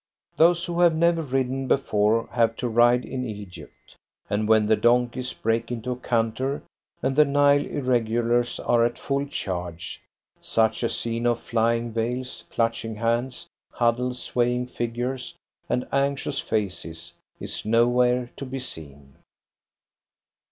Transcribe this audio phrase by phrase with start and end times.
[0.35, 3.95] Those who have never ridden before have to ride in Egypt,
[4.31, 6.63] and when the donkeys break into a canter,
[7.03, 10.01] and the Nile Irregulars are at full charge,
[10.39, 15.35] such a scene of flying veils, clutching hands, huddled swaying figures,
[15.69, 19.17] and anxious faces is nowhere to be seen.